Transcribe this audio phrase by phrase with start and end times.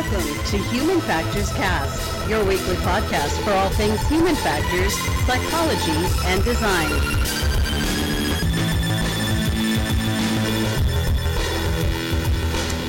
[0.00, 4.94] Welcome to Human Factors Cast, your weekly podcast for all things human factors,
[5.26, 5.92] psychology,
[6.24, 6.88] and design.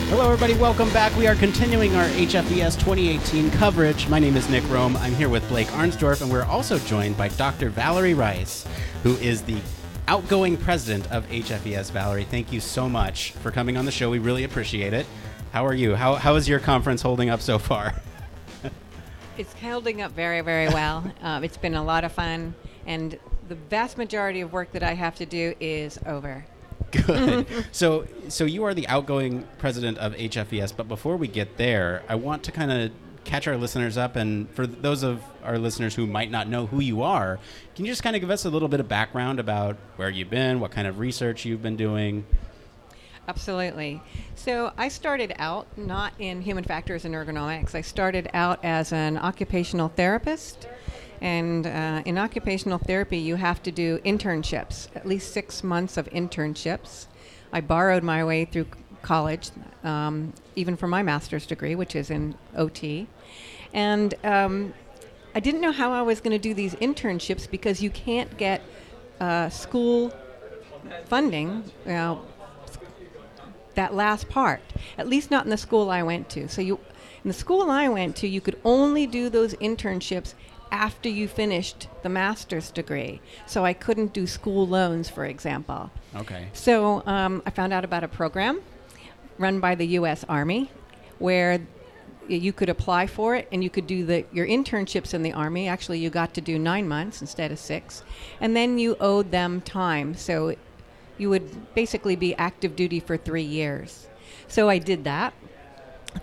[0.07, 0.53] Hello, everybody.
[0.53, 1.13] Welcome back.
[1.17, 4.07] We are continuing our HFES 2018 coverage.
[4.07, 4.95] My name is Nick Roome.
[5.01, 7.67] I'm here with Blake Arnsdorff, and we're also joined by Dr.
[7.71, 8.65] Valerie Rice,
[9.03, 9.57] who is the
[10.07, 11.91] outgoing president of HFES.
[11.91, 14.09] Valerie, thank you so much for coming on the show.
[14.09, 15.05] We really appreciate it.
[15.51, 15.95] How are you?
[15.95, 17.93] How, how is your conference holding up so far?
[19.37, 21.11] It's holding up very, very well.
[21.21, 22.53] um, it's been a lot of fun,
[22.85, 26.45] and the vast majority of work that I have to do is over.
[26.91, 27.47] Good.
[27.71, 32.15] so, so you are the outgoing president of HFES, but before we get there, I
[32.15, 32.91] want to kind of
[33.23, 36.79] catch our listeners up, and for those of our listeners who might not know who
[36.79, 37.39] you are,
[37.75, 40.29] can you just kind of give us a little bit of background about where you've
[40.29, 42.25] been, what kind of research you've been doing?
[43.31, 44.01] Absolutely.
[44.35, 47.73] So I started out not in human factors and ergonomics.
[47.75, 50.67] I started out as an occupational therapist.
[51.21, 56.09] And uh, in occupational therapy, you have to do internships, at least six months of
[56.09, 57.05] internships.
[57.53, 58.65] I borrowed my way through
[59.01, 59.51] college,
[59.85, 63.07] um, even for my master's degree, which is in OT.
[63.73, 64.73] And um,
[65.33, 68.61] I didn't know how I was going to do these internships because you can't get
[69.21, 70.11] uh, school
[71.05, 71.63] funding.
[71.85, 72.25] You know,
[73.75, 74.61] that last part,
[74.97, 76.47] at least not in the school I went to.
[76.47, 76.79] So you,
[77.23, 80.33] in the school I went to, you could only do those internships
[80.71, 83.21] after you finished the master's degree.
[83.45, 85.91] So I couldn't do school loans, for example.
[86.15, 86.47] Okay.
[86.53, 88.61] So um, I found out about a program
[89.37, 90.23] run by the U.S.
[90.29, 90.69] Army
[91.19, 91.59] where
[92.27, 95.67] you could apply for it and you could do the your internships in the army
[95.67, 98.03] actually you got to do nine months instead of six
[98.39, 100.55] and then you owed them time so
[101.17, 104.07] you would basically be active duty for three years
[104.47, 105.33] so i did that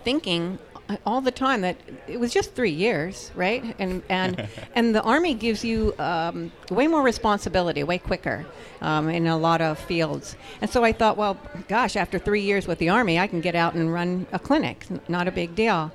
[0.04, 0.58] thinking
[1.04, 1.76] all the time that
[2.06, 3.74] it was just three years, right?
[3.78, 8.46] And and and the army gives you um, way more responsibility, way quicker
[8.80, 10.36] um, in a lot of fields.
[10.60, 13.54] And so I thought, well, gosh, after three years with the army, I can get
[13.54, 14.86] out and run a clinic.
[15.08, 15.92] Not a big deal.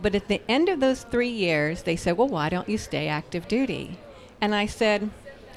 [0.00, 3.06] But at the end of those three years, they said, well, why don't you stay
[3.06, 3.98] active duty?
[4.40, 5.10] And I said,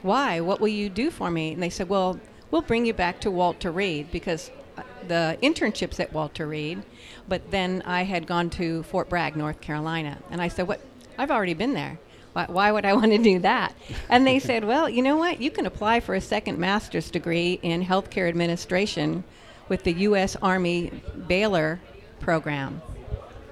[0.03, 0.39] why?
[0.39, 1.53] What will you do for me?
[1.53, 2.19] And they said, well,
[2.55, 6.81] we'll bring you back to Walter Reed because uh, the internships at Walter Reed,
[7.27, 10.19] but then I had gone to Fort Bragg, North Carolina.
[10.31, 10.79] And I said, what?
[11.17, 11.99] I've already been there.
[12.31, 13.75] Why, why would I want to do that?
[14.07, 15.41] And they said, well, you know what?
[15.41, 19.25] You can apply for a second master's degree in healthcare administration
[19.67, 20.37] with the U.S.
[20.37, 20.91] Army
[21.27, 21.81] Baylor
[22.21, 22.81] program.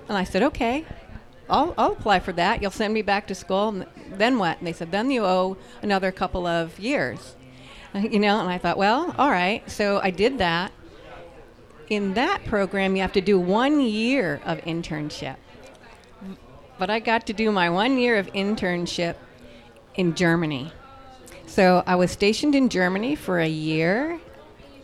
[0.07, 0.85] And I said, okay,
[1.49, 2.61] I'll, I'll apply for that.
[2.61, 3.67] You'll send me back to school.
[3.67, 3.85] And
[4.15, 4.59] then what?
[4.59, 7.35] And they said, then you owe another couple of years.
[8.11, 9.69] You know, and I thought, well, all right.
[9.69, 10.71] So I did that.
[11.89, 15.35] In that program, you have to do one year of internship.
[16.79, 19.15] But I got to do my one year of internship
[19.95, 20.71] in Germany.
[21.45, 24.19] So I was stationed in Germany for a year,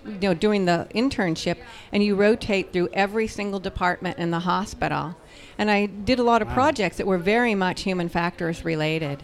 [0.06, 1.58] you know, doing the internship,
[1.92, 5.16] and you rotate through every single department in the hospital.
[5.58, 9.24] And I did a lot of projects that were very much human factors related.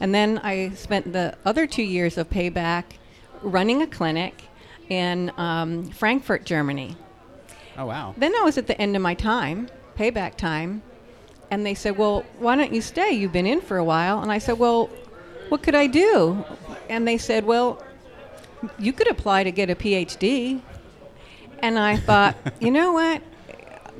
[0.00, 2.84] And then I spent the other two years of payback
[3.42, 4.42] running a clinic
[4.88, 6.96] in um, Frankfurt, Germany.
[7.76, 8.14] Oh, wow.
[8.16, 10.82] Then I was at the end of my time, payback time,
[11.50, 13.12] and they said, Well, why don't you stay?
[13.12, 14.20] You've been in for a while.
[14.20, 14.86] And I said, Well,
[15.48, 16.44] what could I do?
[16.88, 17.82] And they said, Well,
[18.78, 20.60] you could apply to get a PhD.
[21.60, 23.22] And I thought, you know what?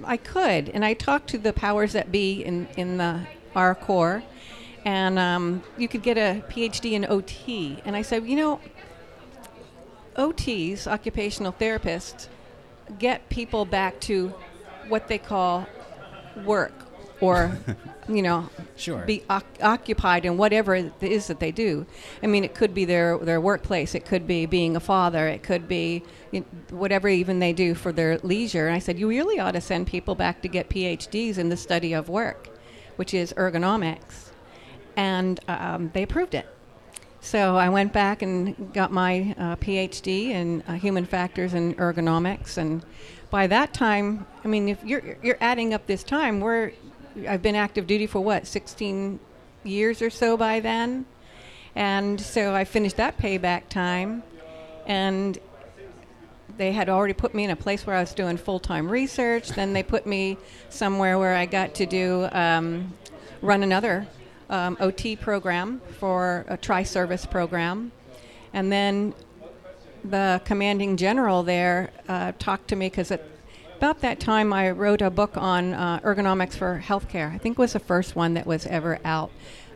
[0.04, 0.68] I could.
[0.70, 4.22] And I talked to the powers that be in, in the our core,
[4.84, 7.80] and um, you could get a PhD in OT.
[7.86, 8.60] And I said, you know,
[10.16, 12.28] OTs, occupational therapists,
[12.99, 14.32] get people back to
[14.88, 15.66] what they call
[16.44, 16.72] work
[17.21, 17.56] or
[18.09, 19.04] you know Sure.
[19.07, 21.86] be oc- occupied in whatever it is that they do.
[22.22, 23.95] I mean it could be their their workplace.
[23.95, 25.27] It could be being a father.
[25.27, 26.47] It could be you know,
[26.77, 28.66] whatever even they do for their leisure.
[28.66, 31.57] And i said you really ought to send people back to get phds in the
[31.57, 32.51] study of work
[32.97, 34.30] which is ergonomics.
[34.97, 36.48] And um, they approved it
[37.27, 42.57] so I went back and got my uh, PhD in uh, human factors and ergonomics,
[42.57, 42.84] and
[43.31, 46.71] by that time, I mean, if you're you're adding up this time, we're
[47.28, 49.19] I've been active duty for what 16
[49.65, 51.05] years or so by then,
[51.75, 54.23] and so I finished that payback time,
[54.87, 55.37] and
[56.57, 59.49] they had already put me in a place where I was doing full time research.
[59.49, 60.39] Then they put me
[60.69, 62.95] somewhere where I got to do um,
[63.43, 64.07] run another
[64.51, 67.93] um, OT program for a tri service program.
[68.53, 69.15] And then
[70.04, 73.10] the commanding general there uh, talked to me because
[73.77, 77.33] about that time, I wrote a book on uh, ergonomics for healthcare.
[77.33, 79.31] I think it was the first one that was ever out,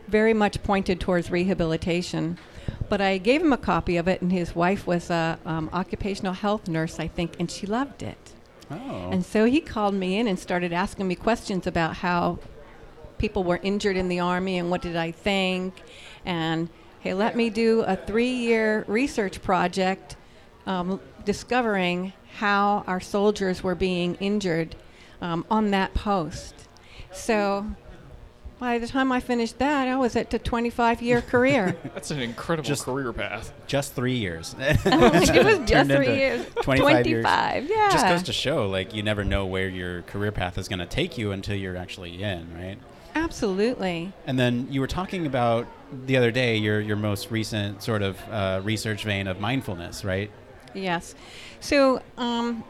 [0.07, 2.39] very much pointed towards rehabilitation.
[2.89, 6.33] But I gave him a copy of it, and his wife was a um, occupational
[6.33, 8.33] health nurse, I think, and she loved it.
[8.71, 9.09] Oh.
[9.11, 12.39] And so he called me in and started asking me questions about how
[13.21, 15.75] people were injured in the army and what did I think.
[16.25, 16.67] And
[17.01, 20.17] hey, let me do a three year research project
[20.65, 24.75] um, discovering how our soldiers were being injured
[25.21, 26.55] um, on that post.
[27.11, 27.67] So
[28.57, 31.77] by the time I finished that, I was at a 25 year career.
[31.93, 33.53] That's an incredible Just- career path.
[33.67, 34.55] just three years.
[34.59, 35.29] it was
[35.69, 36.45] just three years.
[36.63, 37.23] 25 years.
[37.23, 37.89] 25, yeah.
[37.91, 40.87] Just goes to show, like, you never know where your career path is going to
[40.87, 42.79] take you until you're actually in, right?
[43.15, 44.13] Absolutely.
[44.25, 45.67] And then you were talking about
[46.05, 50.31] the other day your your most recent sort of uh, research vein of mindfulness, right?
[50.73, 51.15] Yes.
[51.59, 52.63] So, um,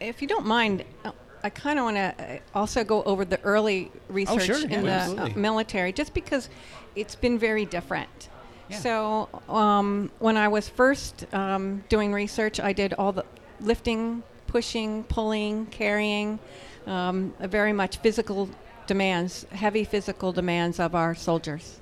[0.00, 1.12] if you don't mind, uh,
[1.44, 4.84] I kind of want to also go over the early research Oh, sure, yeah, in
[5.16, 6.48] the uh, military, just because
[6.96, 8.28] it's been very different.
[8.68, 8.78] Yeah.
[8.78, 13.24] So, um, when I was first um, doing research, I did all the
[13.60, 16.38] lifting, pushing, pulling, carrying,
[16.86, 18.48] um, very much physical
[18.92, 21.80] demands, heavy physical demands of our soldiers.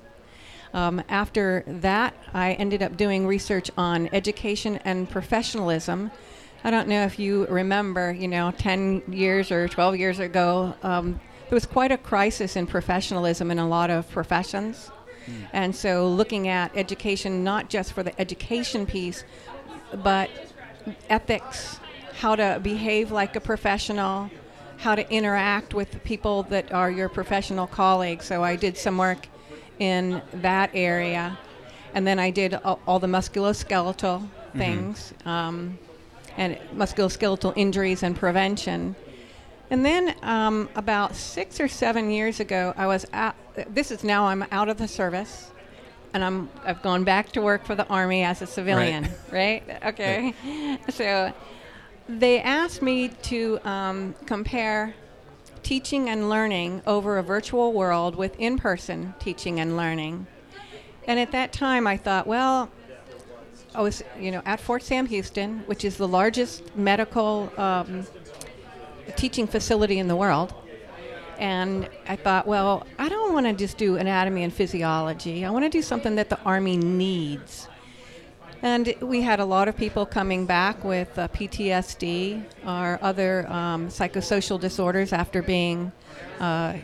[0.73, 6.09] Um, after that, I ended up doing research on education and professionalism.
[6.63, 11.19] I don't know if you remember, you know, 10 years or 12 years ago, um,
[11.49, 14.89] there was quite a crisis in professionalism in a lot of professions.
[15.51, 19.23] And so, looking at education, not just for the education piece,
[20.03, 20.29] but
[21.09, 21.79] ethics,
[22.21, 24.31] how to behave like a professional,
[24.81, 28.25] how to interact with the people that are your professional colleagues.
[28.25, 29.27] So I did some work
[29.77, 31.37] in that area,
[31.93, 35.77] and then I did all, all the musculoskeletal things, um,
[36.35, 38.95] and musculoskeletal injuries and prevention.
[39.69, 43.35] And then um, about six or seven years ago, I was at,
[43.69, 45.51] this is now I'm out of the service,
[46.13, 49.63] and I'm I've gone back to work for the army as a civilian, right?
[49.85, 50.33] Okay,
[50.89, 51.31] so
[52.19, 54.93] they asked me to um, compare
[55.63, 60.27] teaching and learning over a virtual world with in-person teaching and learning.
[61.07, 62.69] And at that time, I thought, well,
[63.73, 68.05] I was, you know, at Fort Sam Houston, which is the largest medical um,
[69.15, 70.53] teaching facility in the world.
[71.37, 75.43] And I thought, well, I don't want to just do anatomy and physiology.
[75.43, 77.67] I want to do something that the Army needs.
[78.63, 83.87] And we had a lot of people coming back with uh, PTSD or other um,
[83.89, 85.91] psychosocial disorders after being
[86.39, 86.75] uh,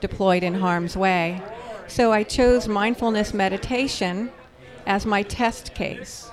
[0.00, 1.40] deployed in harm's way.
[1.88, 4.30] So I chose mindfulness meditation
[4.86, 6.30] as my test case.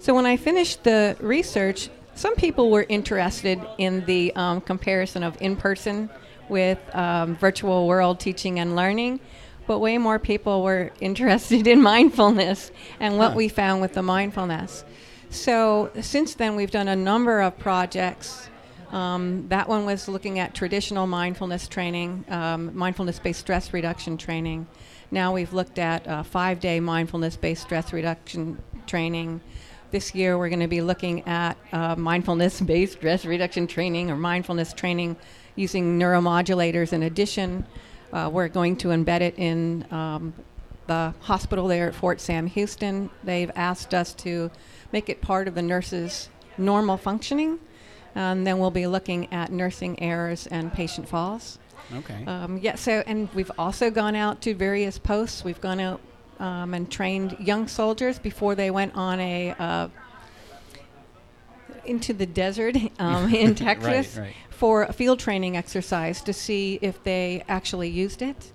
[0.00, 5.40] So when I finished the research, some people were interested in the um, comparison of
[5.40, 6.10] in person
[6.48, 9.20] with um, virtual world teaching and learning,
[9.66, 12.70] but way more people were interested in mindfulness
[13.00, 13.36] and what Huh.
[13.36, 14.84] we found with the mindfulness.
[15.30, 18.48] So since then, we've done a number of projects.
[18.92, 24.66] Um, that one was looking at traditional mindfulness training, um, mindfulness based stress reduction training.
[25.10, 29.40] Now we've looked at uh, five day mindfulness based stress reduction training.
[29.90, 34.16] This year we're going to be looking at uh, mindfulness based stress reduction training or
[34.16, 35.16] mindfulness training
[35.56, 37.66] using neuromodulators in addition.
[38.12, 40.32] Uh, we're going to embed it in um,
[40.86, 43.10] the hospital there at Fort Sam Houston.
[43.24, 44.50] They've asked us to
[44.92, 47.58] make it part of the nurses' normal functioning.
[48.14, 51.58] And then we'll be looking at nursing errors and patient falls.
[51.94, 52.24] Okay.
[52.24, 55.44] Um, yeah, so, and we've also gone out to various posts.
[55.44, 56.00] We've gone out
[56.38, 59.88] um, and trained young soldiers before they went on a uh,
[61.86, 64.34] into the desert um, in Texas right.
[64.50, 68.52] for a field training exercise to see if they actually used it,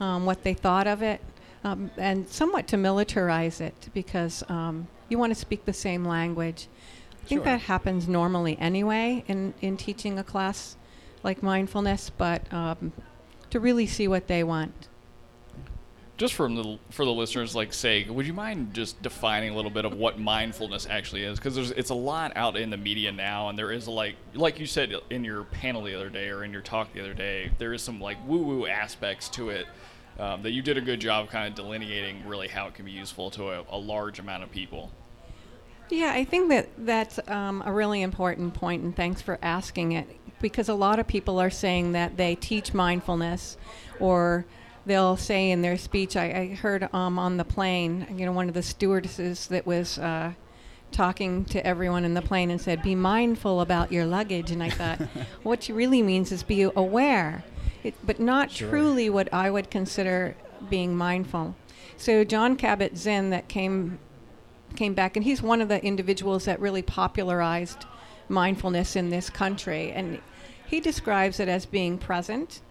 [0.00, 1.20] um, what they thought of it,
[1.64, 6.68] um, and somewhat to militarize it because um, you want to speak the same language.
[7.12, 7.44] I think Sure.
[7.44, 10.76] that happens normally anyway in, in teaching a class
[11.22, 12.92] like mindfulness, but um,
[13.50, 14.88] to really see what they want.
[16.18, 19.70] Just from the for the listeners' like sake, would you mind just defining a little
[19.70, 21.38] bit of what mindfulness actually is?
[21.38, 24.60] Because there's it's a lot out in the media now, and there is like like
[24.60, 27.50] you said in your panel the other day or in your talk the other day,
[27.58, 29.66] there is some like woo woo aspects to it
[30.18, 32.92] um, that you did a good job kind of delineating really how it can be
[32.92, 34.90] useful to a, a large amount of people.
[35.90, 40.08] Yeah, I think that that's um, a really important point, and thanks for asking it.
[40.40, 43.56] Because a lot of people are saying that they teach mindfulness,
[44.00, 44.44] or
[44.86, 46.16] they'll say in their speech.
[46.16, 49.98] I, I heard um, on the plane, you know, one of the stewardesses that was
[49.98, 50.32] uh,
[50.90, 54.70] talking to everyone in the plane and said, "Be mindful about your luggage." And I
[54.70, 55.00] thought,
[55.42, 57.44] what she really means is be aware,
[57.82, 58.68] it, but not Sure.
[58.68, 60.36] truly what I would consider
[60.70, 61.54] being mindful.
[61.96, 63.98] So Jon Kabat-Zinn that came
[64.76, 67.84] came back, and he's one of the individuals that really popularized
[68.28, 70.18] mindfulness in this country, and
[70.66, 72.62] he describes it as being present,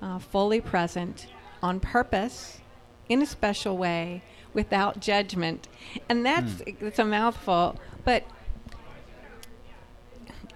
[0.00, 1.26] uh, fully present,
[1.64, 2.60] on purpose,
[3.08, 5.66] in a special way, without judgment,
[6.08, 8.24] and that's it's a mouthful, but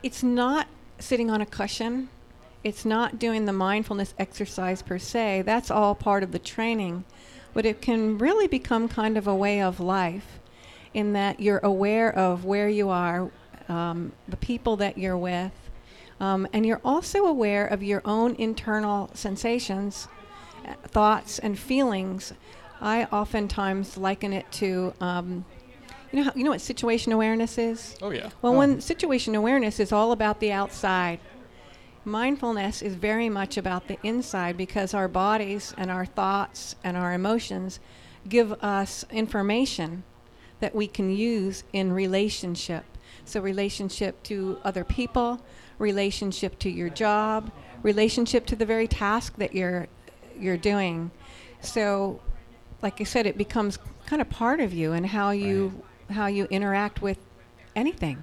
[0.02, 2.08] it's not sitting on a cushion.
[2.62, 5.42] It's not doing the mindfulness exercise per se.
[5.42, 7.04] That's all part of the training.
[7.54, 10.38] But it can really become kind of a way of life
[10.92, 13.30] in that you're aware of where you are,
[13.68, 15.52] um, the people that you're with,
[16.20, 20.08] um, and you're also aware of your own internal sensations,
[20.86, 22.32] thoughts, and feelings.
[22.80, 25.44] I oftentimes liken it to, um,
[26.12, 27.96] you know, how, you know what situation awareness is.
[28.00, 28.30] Oh yeah.
[28.40, 31.20] Well, when situation awareness is all about the outside,
[32.04, 37.12] mindfulness is very much about the inside because our bodies and our thoughts and our
[37.12, 37.80] emotions
[38.28, 40.04] give us information
[40.60, 42.84] that we can use in relationship.
[43.24, 45.40] So, relationship to other people,
[45.78, 47.50] relationship to your job,
[47.82, 49.88] relationship to the very task that you're
[50.40, 51.10] you're doing.
[51.60, 52.20] So,
[52.82, 56.46] like I said, it becomes kind of part of you and how you how you
[56.46, 57.18] interact with
[57.76, 58.22] anything.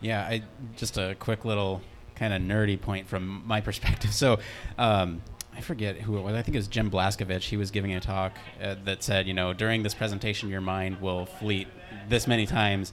[0.00, 0.42] Yeah, I
[0.76, 1.82] just a quick little
[2.14, 4.12] kind of nerdy point from my perspective.
[4.12, 4.38] So,
[4.78, 5.22] um,
[5.58, 6.34] I forget who it was.
[6.34, 7.42] I think it was Jim Blascovich.
[7.42, 8.32] He was giving a talk
[8.62, 11.66] uh, that said, you know, during this presentation, your mind will fleet
[12.08, 12.92] this many times,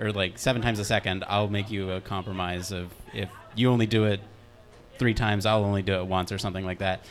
[0.00, 1.24] or like seven times a second.
[1.28, 4.20] I'll make you a compromise of if you only do it
[4.98, 7.04] three times, I'll only do it once, or something like that.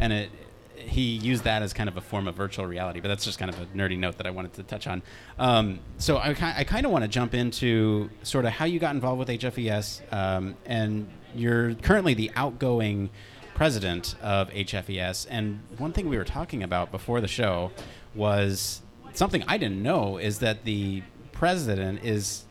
[0.00, 0.30] And it,
[0.76, 3.52] he used that as kind of a form of virtual reality, but that's just kind
[3.52, 5.02] of a nerdy note that I wanted to touch on.
[5.38, 8.94] Um, so I, I kind of want to jump into sort of how you got
[8.94, 13.10] involved with HFES, um, and you're currently the outgoing
[13.54, 15.26] president of HFES.
[15.28, 17.72] And one thing we were talking about before the show
[18.14, 18.80] was
[19.12, 21.02] something I didn't know is that the
[21.32, 22.44] president is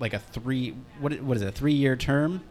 [0.00, 2.42] like a three what what is it a three year term?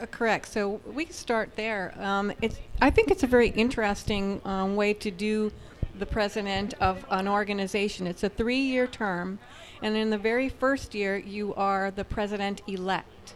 [0.00, 0.48] Uh, correct.
[0.48, 1.94] So we can start there.
[1.98, 5.52] Um, it's, I think it's a very interesting um, way to do
[5.98, 8.06] the president of an organization.
[8.06, 9.38] It's a three year term,
[9.82, 13.34] and in the very first year, you are the president elect.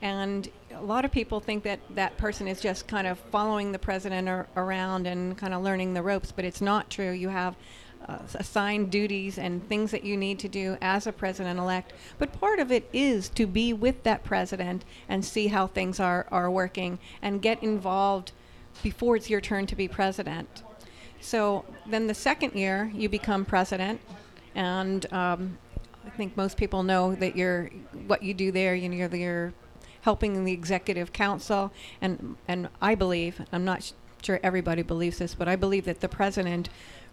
[0.00, 3.78] And a lot of people think that that person is just kind of following the
[3.78, 7.10] president ar- around and kind of learning the ropes, but it's not true.
[7.10, 7.56] You have
[8.08, 11.92] uh, assigned duties and things that you need to do as a president elect.
[12.18, 16.26] But part of it is to be with that president and see how things are,
[16.30, 18.32] are working and get involved
[18.82, 20.62] before it's your turn to be president.
[21.20, 24.00] So then the second year, you become president,
[24.54, 25.58] and um,
[26.06, 27.70] I think most people know that you're
[28.06, 28.74] what you do there.
[28.74, 29.54] You know, you're, you're
[30.02, 35.34] helping the executive council, and and I believe I'm not sh- sure everybody believes this,
[35.34, 36.68] but I believe that the president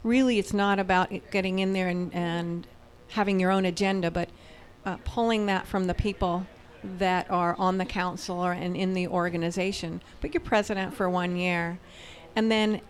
[0.06, 2.68] really it's not about getting in there and, and
[3.10, 4.30] having your own agenda, but
[4.86, 6.46] uh, pulling that from the people
[7.00, 10.02] that are on the council or and in the organization.
[10.22, 11.80] But you're president for one year,
[12.36, 12.82] and then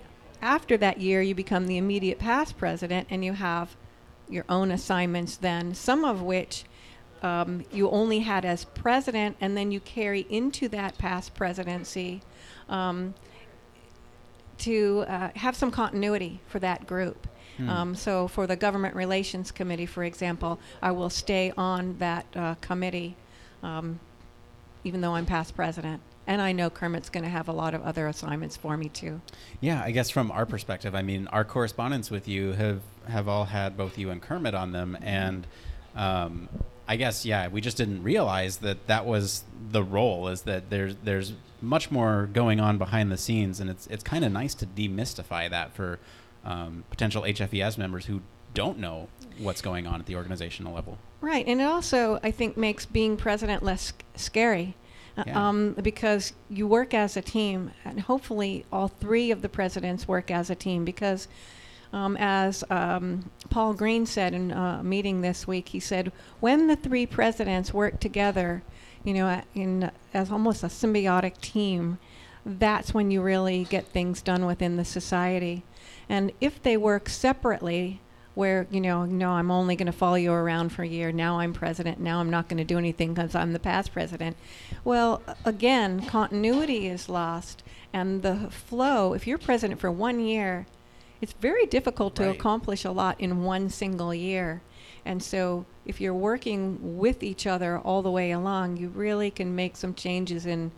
[0.42, 3.76] after that year, you become the immediate past president, and you have
[4.30, 5.38] your own assignments.
[5.38, 6.66] Then some of which
[7.24, 12.22] um, you only had as president, and then you carry into that past presidency
[12.68, 13.14] um,
[14.60, 17.28] to uh, have some continuity for that group.
[17.70, 22.56] Um, so, for the Government Relations Committee, for example, I will stay on that uh,
[22.56, 23.16] committee,
[23.64, 24.00] um,
[24.84, 26.02] even though I'm past president.
[26.28, 29.22] And I know Kermit's going to have a lot of other assignments for me too.
[29.62, 33.46] Yeah, I guess from our perspective, I mean, our correspondence with you have have all
[33.46, 35.46] had both you and Kermit on them, and
[35.96, 36.50] um,
[36.88, 40.28] I guess yeah, we just didn't realize that that was the role.
[40.28, 44.24] Is that there's there's much more going on behind the scenes, and it's it's kind
[44.24, 46.00] of nice to demystify that for
[46.44, 48.22] um, potential HFES members who
[48.54, 49.08] don't know
[49.40, 50.98] what's going on at the organizational level.
[51.22, 54.76] Right, and it also I think makes being president less sc- scary,
[55.18, 55.50] uh, Yeah.
[55.50, 60.30] um, because you work as a team, and hopefully all three of the presidents work
[60.30, 60.86] as a team.
[60.86, 61.28] Because,
[61.96, 66.12] um, as um, Paul Green said in a meeting this week, he said
[66.42, 68.64] when the three presidents work together,
[69.06, 71.98] you know, in as almost a symbiotic team,
[72.46, 75.64] that's when you really get things done within the society.
[76.10, 78.02] And if they work separately,
[78.34, 81.14] where you know, no, I'm only going to follow you around for a year.
[81.14, 82.02] Now I'm president.
[82.02, 84.36] Now I'm not going to do anything because I'm the past president.
[84.84, 89.14] Well, again, continuity is lost, and the flow.
[89.14, 90.66] If you're president for one year,
[91.22, 92.36] it's very difficult to Right.
[92.36, 94.62] accomplish a lot in one single year.
[95.06, 99.56] And so, if you're working with each other all the way along, you really can
[99.56, 100.72] make some changes in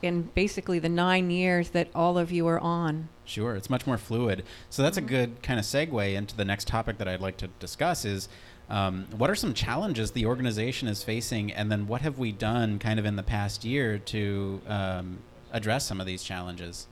[0.00, 3.08] in basically the nine years that all of you are on.
[3.24, 4.44] Sure, it's much more fluid.
[4.70, 7.48] So that's a good kind of segue into the next topic that I'd like to
[7.58, 8.28] discuss is
[8.70, 12.78] um, what are some challenges the organization is facing, and then what have we done
[12.78, 15.18] kind of in the past year to um,
[15.52, 16.86] address some of these challenges?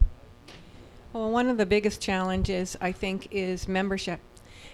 [1.17, 4.21] Well, one of the biggest challenges, I think, is membership.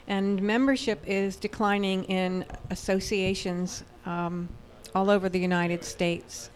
[0.08, 4.48] And membership is declining in associations um,
[4.92, 6.50] all over the United States.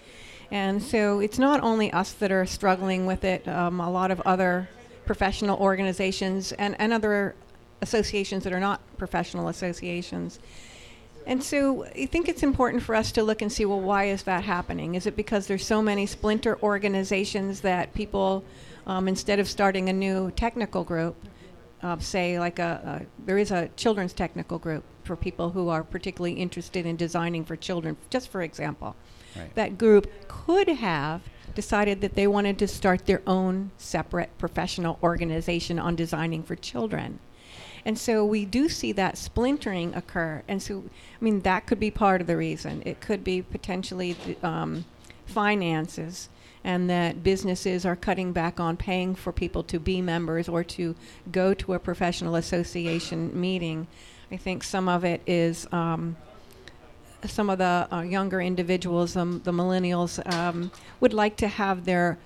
[0.50, 4.21] And so it's not only us that are struggling with it, um, a lot of
[4.23, 4.69] other
[5.05, 7.37] professional organizations and, and other
[7.81, 10.40] associations that are not professional associations.
[11.26, 14.25] And so I think it's important for us to look and see well, why is
[14.25, 14.97] that happening?
[14.97, 18.45] Is it because there's so many splinter organizations that people,
[18.87, 21.16] um, instead of starting a new technical group,
[21.83, 25.85] uh, say like a, a, there is a children's technical group for people who are
[25.85, 28.97] particularly interested in designing for children, just for example.
[29.37, 29.55] Right.
[29.55, 31.23] That group could have
[31.55, 37.19] decided that they wanted to start their own separate professional organization on designing for children.
[37.85, 40.43] And so we do see that splintering occur.
[40.49, 40.85] And so,
[41.21, 42.83] I mean, that could be part of the reason.
[42.85, 44.85] It could be potentially the, um,
[45.25, 46.28] finances,
[46.66, 50.96] and that businesses are cutting back on paying for people to be members or to
[51.30, 53.87] go to a professional association meeting.
[54.32, 55.66] I think some of it is.
[55.73, 56.16] Um,
[57.25, 60.70] some of the uh, younger individuals, um, the millennials, um,
[61.00, 62.18] would like to have their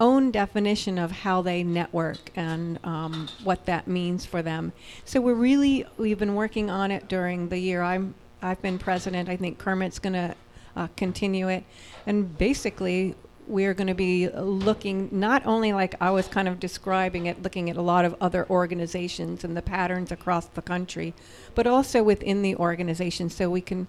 [0.00, 4.72] own definition of how they network and um, what that means for them.
[5.04, 7.82] So we're really we've been working on it during the year.
[7.82, 9.28] I'm I've been president.
[9.28, 10.34] I think Kermit's going to
[10.76, 11.64] uh, continue it,
[12.06, 13.14] and basically
[13.46, 17.70] we're going to be looking not only like I was kind of describing it, looking
[17.70, 21.14] at a lot of other organizations and the patterns across the country,
[21.54, 23.86] but also within the organization, so we can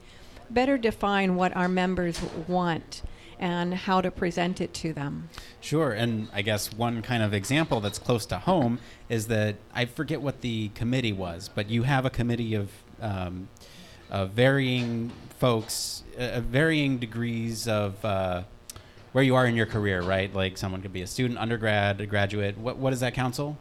[0.49, 3.01] better define what our members want
[3.39, 5.29] and how to present it to them.
[5.61, 8.79] Sure, and I guess one kind of example that's close to home
[9.09, 13.49] is that I forget what the committee was, but you have a committee of, um,
[14.09, 18.43] varying folks, uh, varying degrees of uh,
[19.11, 20.33] where you are in your career, right?
[20.33, 22.57] Like someone could be a student, undergrad, a graduate.
[22.57, 23.57] What what is that council?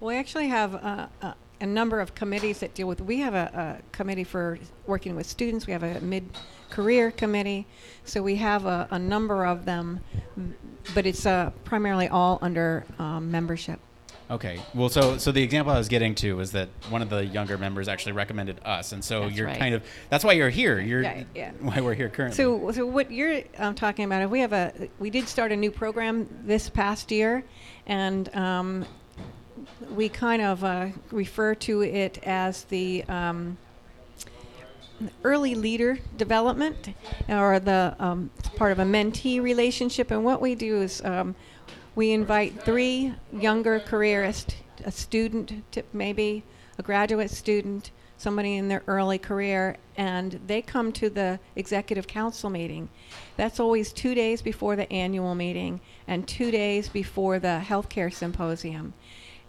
[0.00, 3.00] Well, we actually have uh, uh, a number of committees that deal with.
[3.00, 5.66] We have a, a committee for working with students.
[5.66, 7.66] We have a mid-career committee.
[8.04, 10.00] So we have a, a number of them,
[10.94, 13.80] but it's uh, primarily all under um, membership.
[14.30, 14.58] Okay.
[14.74, 17.58] Well, so so the example I was getting to was that one of the younger
[17.58, 19.58] members actually recommended us, and so That's you're right.
[19.58, 20.80] kind of that's why you're here.
[20.80, 21.50] You're Yeah, yeah.
[21.60, 22.36] why we're here currently.
[22.36, 24.28] So, so what you're um, talking about?
[24.30, 27.44] We have a we did start a new program this past year,
[27.86, 28.86] and um,
[29.90, 33.58] we kind of uh, refer to it as the um,
[35.22, 36.94] early leader development,
[37.28, 40.10] or the um, it's part of a mentee relationship.
[40.10, 41.34] And what we do is um,
[41.94, 44.54] we invite three younger careerists,
[44.84, 46.42] a student, maybe
[46.78, 52.50] a graduate student, somebody in their early career, and they come to the executive council
[52.50, 52.88] meeting.
[53.36, 58.94] That's always two days before the annual meeting and two days before the healthcare symposium.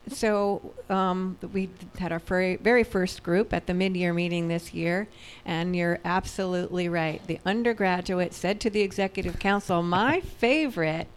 [0.08, 5.08] So um, we had our very, very first group at the mid-year meeting this year,
[5.46, 7.26] and you're absolutely right.
[7.26, 11.08] The undergraduate said to the executive council, "My favorite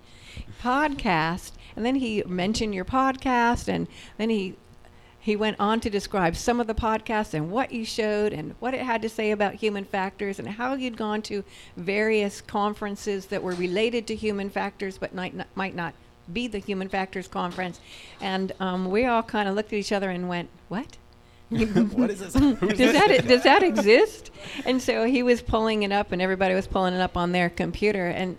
[0.63, 4.57] podcast," and then he mentioned your podcast, and then he
[5.21, 8.73] he went on to describe some of the podcasts and what you showed and what
[8.73, 11.45] it had to say about human factors and how you'd gone to
[11.77, 15.93] various conferences that were related to human factors but might not, might not
[16.33, 17.81] be the human factors conference.
[18.21, 20.97] And um, we all kind of looked at each other and went, "What?"
[21.49, 22.35] what is this?
[22.61, 24.31] Who's does that does that exist?
[24.65, 27.51] And so he was pulling it up, and everybody was pulling it up on their
[27.51, 28.37] computer, and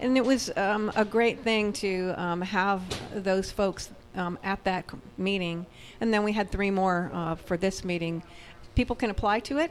[0.00, 2.82] and it was um, a great thing to um, have
[3.14, 4.84] those folks um, at that
[5.16, 5.66] meeting.
[6.00, 8.22] And then we had three more uh, for this meeting.
[8.74, 9.70] People can apply to it.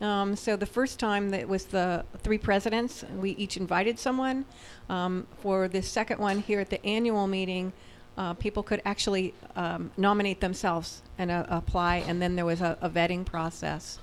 [0.00, 4.44] Um, so the first time that was the three presidents, we each invited someone.
[4.88, 7.72] Um, for the second one here at the annual meeting,
[8.18, 12.76] uh, people could actually um, nominate themselves and uh, apply, and then there was a,
[12.80, 13.98] a vetting process.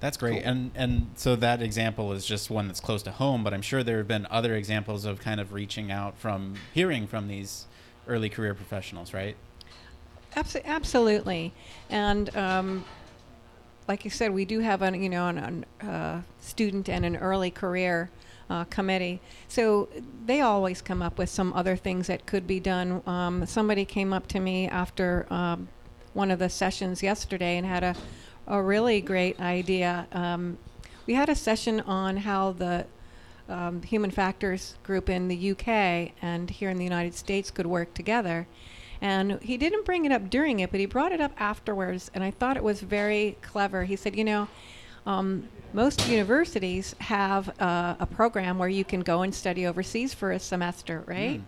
[0.00, 0.42] That's great.
[0.42, 3.82] And and so that example is just one that's close to home, but I'm sure
[3.82, 7.66] there have been other examples of kind of reaching out from hearing from these
[8.08, 9.36] early career professionals, right?
[10.34, 11.52] Abso- absolutely,
[11.90, 12.84] and um,
[13.88, 17.16] like you said, we do have an you know an, an uh, student and an
[17.16, 18.10] early career
[18.48, 19.20] uh, committee.
[19.48, 19.88] So
[20.24, 23.02] they always come up with some other things that could be done.
[23.06, 25.68] Um, somebody came up to me after um,
[26.14, 27.94] one of the sessions yesterday and had a
[28.50, 30.06] a really great idea.
[30.12, 30.58] Um,
[31.06, 32.84] we had a session on how the
[33.48, 37.94] um, human factors group in the UK and here in the United States could work
[37.94, 38.46] together.
[39.00, 42.22] And he didn't bring it up during it, but he brought it up afterwards, and
[42.22, 43.84] I thought it was very clever.
[43.84, 44.48] He said, You know,
[45.06, 50.32] um, most universities have uh, a program where you can go and study overseas for
[50.32, 51.40] a semester, right?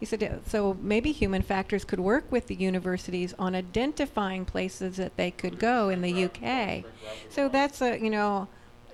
[0.00, 5.16] He said, so maybe human factors could work with the universities on identifying places that
[5.16, 6.84] they could go in the UK.
[7.30, 8.46] So that's a, you know,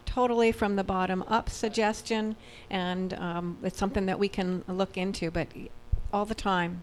[0.07, 2.37] totally from the bottom up suggestion,
[2.71, 5.49] and um, it's something that we can look into, but
[6.13, 6.83] all the time.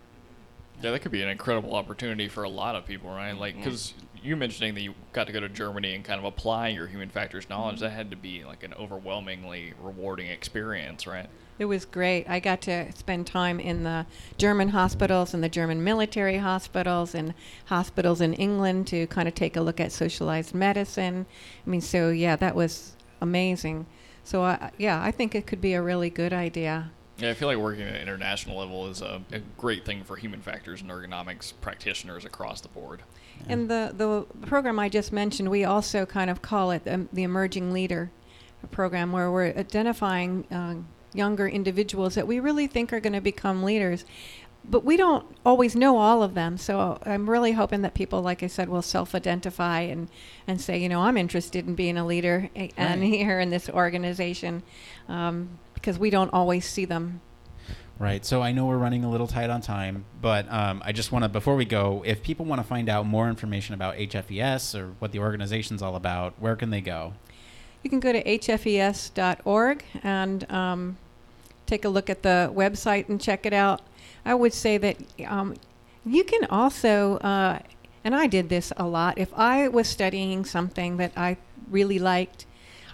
[0.83, 3.33] Yeah, that could be an incredible opportunity for a lot of people, right?
[3.33, 6.69] Like, because you mentioning that you got to go to Germany and kind of apply
[6.69, 11.27] your human factors knowledge, that had to be like an overwhelmingly rewarding experience, right?
[11.57, 12.27] It was great.
[12.29, 14.05] I got to spend time in the
[14.37, 17.33] German hospitals and the German military hospitals and
[17.65, 21.25] hospitals in England to kind of take a look at socialized medicine.
[21.65, 23.85] I mean, so yeah, that was amazing.
[24.23, 26.91] So uh, yeah, I think it could be a really good idea.
[27.21, 30.15] Yeah, I feel like working at an international level is a, a great thing for
[30.15, 33.03] human factors and ergonomics practitioners across the board.
[33.47, 37.23] And the, the program I just mentioned, we also kind of call it the, the
[37.23, 38.11] Emerging Leader
[38.71, 40.75] program, where we're identifying uh,
[41.13, 44.03] younger individuals that we really think are going to become leaders.
[44.63, 46.57] But we don't always know all of them.
[46.57, 50.07] So I'm really hoping that people, like I said, will self identify and,
[50.47, 53.69] and say, you know, I'm interested in being a leader eh, and here in this
[53.69, 54.61] organization
[55.07, 57.21] um, because we don't always see them.
[57.99, 58.25] Right.
[58.25, 61.23] So I know we're running a little tight on time, but um, I just want
[61.23, 64.95] to, before we go, if people want to find out more information about HFES or
[64.97, 67.13] what the organization's all about, where can they go?
[67.83, 70.97] You can go to hfes.org and um,
[71.67, 73.81] take a look at the website and check it out.
[74.25, 75.55] I would say that um,
[76.03, 77.59] you can also, uh,
[78.03, 81.37] and I did this a lot, if I was studying something that I
[81.69, 82.47] really liked,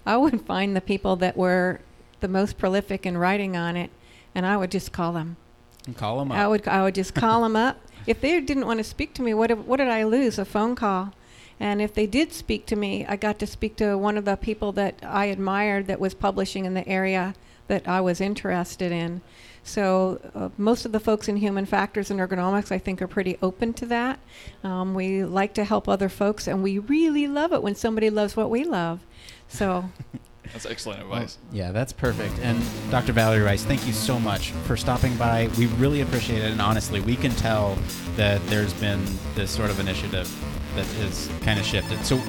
[0.06, 1.80] I would find the people that were
[2.19, 3.89] the most prolific in writing on it,
[4.36, 5.38] and I would just call them.
[5.86, 6.38] And call them up.
[6.38, 7.77] I would I would just call them up.
[8.06, 10.38] If they didn't want to speak to me, what did- what did I lose?
[10.39, 11.13] A phone call.
[11.60, 14.36] And if they did speak to me, I got to speak to one of the
[14.36, 17.34] people that I admired that was publishing in the area
[17.67, 19.21] that I was interested in.
[19.63, 23.38] So uh, most of the folks in human factors and ergonomics, I think, are pretty
[23.41, 24.19] open to that.
[24.63, 28.38] Um, we like to help other folks, and we really love it when somebody loves
[28.38, 29.01] what we love.
[29.49, 29.89] So
[30.54, 31.38] That's excellent Well, advice.
[31.52, 32.34] yeah, that's perfect.
[32.42, 33.14] And Dr.
[33.14, 35.50] Valerie Rice, thank you so much for stopping by.
[35.58, 36.52] We really appreciate it.
[36.52, 37.78] And honestly, we can tell
[38.16, 39.04] that there's been
[39.36, 40.30] this sort of initiative
[40.76, 42.04] that has kind of shifted.
[42.06, 42.20] So,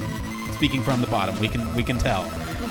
[0.53, 2.29] speaking from the bottom, we can we can tell.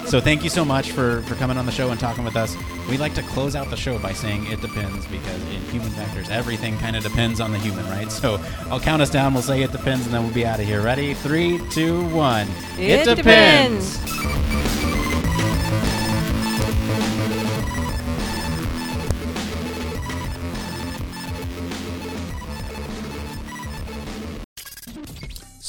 [0.07, 2.55] So, thank you so much for for coming on the show and talking with us.
[2.89, 6.29] We like to close out the show by saying it depends because in human factors,
[6.29, 8.09] everything kind of depends on the human, right?
[8.11, 9.33] So, I'll count us down.
[9.33, 10.81] We'll say it depends, and then we'll be out of here.
[10.81, 11.13] Ready?
[11.13, 12.47] Three, two, one.
[12.77, 13.97] It depends.